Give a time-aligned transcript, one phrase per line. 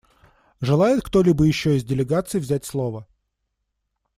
[0.61, 3.07] Желает кто-либо еще из делегаций взять слово?